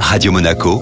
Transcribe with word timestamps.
Radio 0.00 0.32
Monaco, 0.32 0.80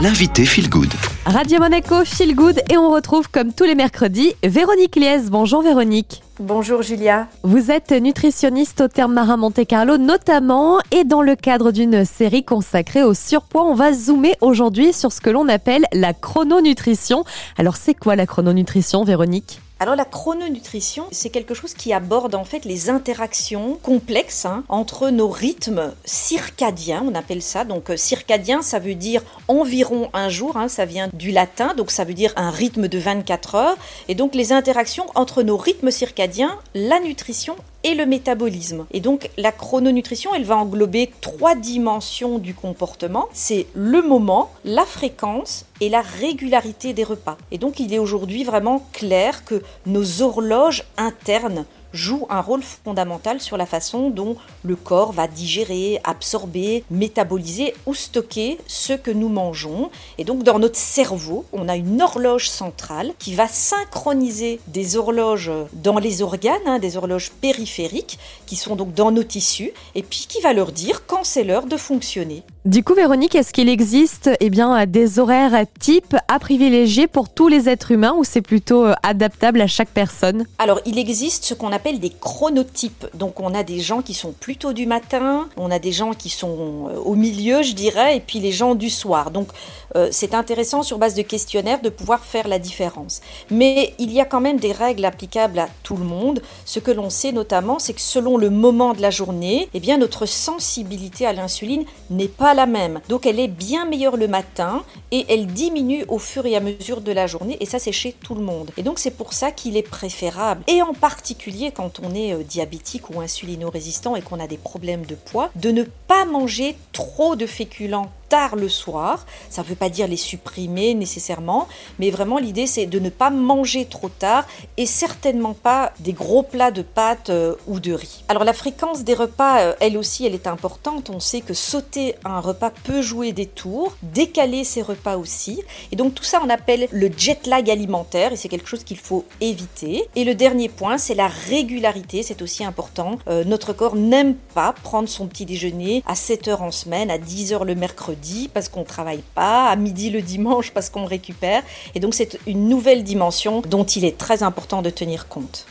l'invité 0.00 0.44
Feel 0.44 0.68
Good. 0.68 0.92
Radio 1.24 1.58
Monaco, 1.58 2.04
Feel 2.04 2.34
Good 2.34 2.60
et 2.70 2.76
on 2.76 2.90
retrouve 2.90 3.28
comme 3.28 3.52
tous 3.52 3.64
les 3.64 3.74
mercredis 3.74 4.34
Véronique 4.44 4.94
Liès. 4.96 5.30
Bonjour 5.30 5.62
Véronique. 5.62 6.22
Bonjour 6.38 6.82
Julia. 6.82 7.28
Vous 7.42 7.70
êtes 7.70 7.92
nutritionniste 7.92 8.82
au 8.82 8.88
terme 8.88 9.14
marin 9.14 9.36
Monte 9.36 9.66
Carlo 9.66 9.96
notamment 9.96 10.78
et 10.92 11.04
dans 11.04 11.22
le 11.22 11.34
cadre 11.34 11.72
d'une 11.72 12.04
série 12.04 12.44
consacrée 12.44 13.02
au 13.02 13.14
surpoids, 13.14 13.64
on 13.64 13.74
va 13.74 13.92
zoomer 13.92 14.36
aujourd'hui 14.40 14.92
sur 14.92 15.12
ce 15.12 15.20
que 15.20 15.30
l'on 15.30 15.48
appelle 15.48 15.86
la 15.92 16.12
chrononutrition. 16.12 17.24
Alors 17.58 17.76
c'est 17.76 17.94
quoi 17.94 18.16
la 18.16 18.26
chrononutrition 18.26 19.02
Véronique? 19.02 19.60
Alors 19.78 19.94
la 19.94 20.06
chrononutrition, 20.06 21.06
c'est 21.10 21.28
quelque 21.28 21.52
chose 21.52 21.74
qui 21.74 21.92
aborde 21.92 22.34
en 22.34 22.44
fait 22.44 22.64
les 22.64 22.88
interactions 22.88 23.78
complexes 23.82 24.46
hein, 24.46 24.64
entre 24.70 25.10
nos 25.10 25.28
rythmes 25.28 25.92
circadiens, 26.06 27.04
on 27.06 27.14
appelle 27.14 27.42
ça. 27.42 27.64
Donc 27.64 27.90
euh, 27.90 27.96
circadien, 27.98 28.62
ça 28.62 28.78
veut 28.78 28.94
dire 28.94 29.22
environ 29.48 30.08
un 30.14 30.30
jour, 30.30 30.56
hein, 30.56 30.68
ça 30.68 30.86
vient 30.86 31.10
du 31.12 31.30
latin, 31.30 31.74
donc 31.74 31.90
ça 31.90 32.04
veut 32.04 32.14
dire 32.14 32.32
un 32.36 32.50
rythme 32.50 32.88
de 32.88 32.98
24 32.98 33.54
heures. 33.54 33.76
Et 34.08 34.14
donc 34.14 34.34
les 34.34 34.52
interactions 34.52 35.04
entre 35.14 35.42
nos 35.42 35.58
rythmes 35.58 35.90
circadiens, 35.90 36.58
la 36.74 36.98
nutrition 36.98 37.56
le 37.94 38.06
métabolisme. 38.06 38.86
Et 38.92 39.00
donc 39.00 39.30
la 39.36 39.52
chrononutrition, 39.52 40.34
elle 40.34 40.44
va 40.44 40.56
englober 40.56 41.10
trois 41.20 41.54
dimensions 41.54 42.38
du 42.38 42.54
comportement. 42.54 43.26
C'est 43.32 43.66
le 43.74 44.02
moment, 44.02 44.50
la 44.64 44.84
fréquence 44.84 45.66
et 45.80 45.88
la 45.88 46.00
régularité 46.00 46.92
des 46.92 47.04
repas. 47.04 47.36
Et 47.50 47.58
donc 47.58 47.80
il 47.80 47.92
est 47.92 47.98
aujourd'hui 47.98 48.44
vraiment 48.44 48.86
clair 48.92 49.44
que 49.44 49.62
nos 49.86 50.22
horloges 50.22 50.84
internes 50.96 51.64
joue 51.92 52.26
un 52.30 52.40
rôle 52.40 52.62
fondamental 52.62 53.40
sur 53.40 53.56
la 53.56 53.66
façon 53.66 54.10
dont 54.10 54.36
le 54.64 54.76
corps 54.76 55.12
va 55.12 55.28
digérer, 55.28 56.00
absorber, 56.04 56.84
métaboliser 56.90 57.74
ou 57.86 57.94
stocker 57.94 58.58
ce 58.66 58.92
que 58.92 59.10
nous 59.10 59.28
mangeons. 59.28 59.90
Et 60.18 60.24
donc 60.24 60.42
dans 60.42 60.58
notre 60.58 60.76
cerveau, 60.76 61.44
on 61.52 61.68
a 61.68 61.76
une 61.76 62.02
horloge 62.02 62.48
centrale 62.48 63.12
qui 63.18 63.34
va 63.34 63.48
synchroniser 63.48 64.60
des 64.68 64.96
horloges 64.96 65.50
dans 65.72 65.98
les 65.98 66.22
organes, 66.22 66.54
hein, 66.66 66.78
des 66.78 66.96
horloges 66.96 67.30
périphériques 67.30 68.18
qui 68.46 68.56
sont 68.56 68.76
donc 68.76 68.94
dans 68.94 69.10
nos 69.10 69.24
tissus, 69.24 69.72
et 69.94 70.02
puis 70.02 70.26
qui 70.28 70.40
va 70.40 70.52
leur 70.52 70.72
dire 70.72 71.06
quand 71.06 71.24
c'est 71.24 71.44
l'heure 71.44 71.66
de 71.66 71.76
fonctionner. 71.76 72.42
Du 72.66 72.82
coup, 72.82 72.94
Véronique, 72.94 73.36
est-ce 73.36 73.52
qu'il 73.52 73.68
existe 73.68 74.28
eh 74.40 74.50
bien, 74.50 74.86
des 74.86 75.20
horaires 75.20 75.66
types 75.78 76.16
à 76.26 76.40
privilégier 76.40 77.06
pour 77.06 77.28
tous 77.28 77.46
les 77.46 77.68
êtres 77.68 77.92
humains 77.92 78.16
ou 78.18 78.24
c'est 78.24 78.40
plutôt 78.40 78.86
euh, 78.86 78.94
adaptable 79.04 79.60
à 79.60 79.68
chaque 79.68 79.90
personne? 79.90 80.46
Alors, 80.58 80.80
il 80.84 80.98
existe 80.98 81.44
ce 81.44 81.54
qu'on 81.54 81.70
appelle 81.70 82.00
des 82.00 82.10
chronotypes. 82.10 83.06
Donc, 83.14 83.38
on 83.38 83.54
a 83.54 83.62
des 83.62 83.78
gens 83.78 84.02
qui 84.02 84.14
sont 84.14 84.32
plutôt 84.32 84.72
du 84.72 84.84
matin, 84.86 85.48
on 85.56 85.70
a 85.70 85.78
des 85.78 85.92
gens 85.92 86.12
qui 86.12 86.28
sont 86.28 86.88
euh, 86.90 86.98
au 86.98 87.14
milieu, 87.14 87.62
je 87.62 87.72
dirais, 87.72 88.16
et 88.16 88.20
puis 88.20 88.40
les 88.40 88.50
gens 88.50 88.74
du 88.74 88.90
soir. 88.90 89.30
Donc, 89.30 89.46
euh, 89.94 90.08
c'est 90.10 90.34
intéressant 90.34 90.82
sur 90.82 90.98
base 90.98 91.14
de 91.14 91.22
questionnaires 91.22 91.80
de 91.80 91.88
pouvoir 91.88 92.24
faire 92.24 92.48
la 92.48 92.58
différence. 92.58 93.20
Mais 93.48 93.94
il 94.00 94.12
y 94.12 94.20
a 94.20 94.24
quand 94.24 94.40
même 94.40 94.58
des 94.58 94.72
règles 94.72 95.04
applicables 95.04 95.60
à 95.60 95.68
tout 95.84 95.96
le 95.96 96.04
monde. 96.04 96.42
Ce 96.64 96.80
que 96.80 96.90
l'on 96.90 97.10
sait 97.10 97.30
notamment, 97.30 97.78
c'est 97.78 97.92
que 97.92 98.00
selon 98.00 98.36
le 98.36 98.50
moment 98.50 98.92
de 98.92 99.02
la 99.02 99.10
journée, 99.10 99.68
eh 99.72 99.78
bien, 99.78 99.98
notre 99.98 100.26
sensibilité 100.26 101.26
à 101.26 101.32
l'insuline 101.32 101.84
n'est 102.10 102.26
pas 102.26 102.55
même. 102.64 103.00
Donc 103.10 103.26
elle 103.26 103.38
est 103.38 103.48
bien 103.48 103.84
meilleure 103.84 104.16
le 104.16 104.28
matin 104.28 104.82
et 105.10 105.26
elle 105.28 105.46
diminue 105.46 106.06
au 106.08 106.18
fur 106.18 106.46
et 106.46 106.56
à 106.56 106.60
mesure 106.60 107.02
de 107.02 107.12
la 107.12 107.26
journée 107.26 107.58
et 107.60 107.66
ça 107.66 107.78
c'est 107.78 107.92
chez 107.92 108.12
tout 108.12 108.34
le 108.34 108.40
monde. 108.40 108.70
Et 108.78 108.82
donc 108.82 108.98
c'est 108.98 109.10
pour 109.10 109.34
ça 109.34 109.50
qu'il 109.50 109.76
est 109.76 109.82
préférable 109.82 110.62
et 110.66 110.80
en 110.80 110.94
particulier 110.94 111.72
quand 111.72 112.00
on 112.02 112.14
est 112.14 112.32
euh, 112.32 112.42
diabétique 112.42 113.10
ou 113.10 113.20
insulino-résistant 113.20 114.16
et 114.16 114.22
qu'on 114.22 114.40
a 114.40 114.46
des 114.46 114.56
problèmes 114.56 115.04
de 115.04 115.16
poids, 115.16 115.50
de 115.56 115.70
ne 115.70 115.82
pas 115.82 116.24
manger 116.24 116.76
trop 116.92 117.36
de 117.36 117.46
féculents 117.46 118.10
tard 118.28 118.56
le 118.56 118.68
soir. 118.68 119.26
Ça 119.50 119.62
ne 119.62 119.66
veut 119.66 119.74
pas 119.74 119.88
dire 119.88 120.08
les 120.08 120.16
supprimer 120.16 120.94
nécessairement, 120.94 121.68
mais 121.98 122.10
vraiment 122.10 122.38
l'idée 122.38 122.66
c'est 122.66 122.86
de 122.86 122.98
ne 122.98 123.10
pas 123.10 123.30
manger 123.30 123.84
trop 123.86 124.08
tard 124.08 124.46
et 124.76 124.86
certainement 124.86 125.54
pas 125.54 125.92
des 126.00 126.12
gros 126.12 126.42
plats 126.42 126.70
de 126.70 126.82
pâtes 126.82 127.30
euh, 127.30 127.54
ou 127.66 127.80
de 127.80 127.92
riz. 127.92 128.24
Alors 128.28 128.44
la 128.44 128.52
fréquence 128.52 129.04
des 129.04 129.14
repas, 129.14 129.60
euh, 129.60 129.74
elle 129.80 129.96
aussi, 129.96 130.26
elle 130.26 130.34
est 130.34 130.46
importante. 130.46 131.10
On 131.10 131.20
sait 131.20 131.40
que 131.40 131.54
sauter 131.54 132.14
un 132.24 132.40
repas 132.40 132.70
peut 132.84 133.02
jouer 133.02 133.32
des 133.32 133.46
tours, 133.46 133.96
décaler 134.02 134.64
ses 134.64 134.82
repas 134.82 135.16
aussi. 135.16 135.62
Et 135.92 135.96
donc 135.96 136.14
tout 136.14 136.24
ça, 136.24 136.40
on 136.44 136.48
appelle 136.48 136.88
le 136.90 137.10
jet 137.16 137.46
lag 137.46 137.70
alimentaire 137.70 138.32
et 138.32 138.36
c'est 138.36 138.48
quelque 138.48 138.68
chose 138.68 138.84
qu'il 138.84 138.98
faut 138.98 139.24
éviter. 139.40 140.08
Et 140.14 140.24
le 140.24 140.34
dernier 140.34 140.68
point, 140.68 140.98
c'est 140.98 141.14
la 141.14 141.28
régularité. 141.28 142.22
C'est 142.22 142.42
aussi 142.42 142.64
important. 142.64 143.18
Euh, 143.28 143.44
notre 143.44 143.72
corps 143.72 143.96
n'aime 143.96 144.34
pas 144.54 144.72
prendre 144.72 145.08
son 145.08 145.26
petit 145.26 145.46
déjeuner 145.46 146.02
à 146.06 146.14
7 146.14 146.48
heures 146.48 146.62
en 146.62 146.70
semaine, 146.70 147.10
à 147.10 147.18
10 147.18 147.52
heures 147.52 147.64
le 147.64 147.74
mercredi 147.74 148.15
parce 148.52 148.68
qu'on 148.68 148.84
travaille 148.84 149.22
pas, 149.34 149.68
à 149.68 149.76
midi 149.76 150.10
le 150.10 150.22
dimanche 150.22 150.70
parce 150.72 150.90
qu'on 150.90 151.04
récupère. 151.04 151.62
Et 151.94 152.00
donc 152.00 152.14
c'est 152.14 152.38
une 152.46 152.68
nouvelle 152.68 153.02
dimension 153.02 153.62
dont 153.62 153.84
il 153.84 154.04
est 154.04 154.18
très 154.18 154.42
important 154.42 154.82
de 154.82 154.90
tenir 154.90 155.28
compte. 155.28 155.64